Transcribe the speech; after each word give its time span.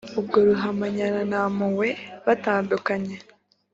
«ubwo 0.19 0.37
ruhamanya 0.47 1.05
na 1.13 1.21
ntampuhwe 1.29 1.89
batandukanye 2.25 3.15